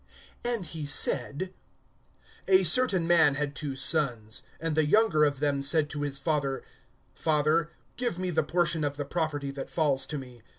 [0.43, 1.53] (11)And he said:
[2.47, 4.41] A certain man had two sons.
[4.59, 6.63] (12)And the younger of them said to his father:
[7.13, 10.41] Father, give me the portion of the property that falls to me.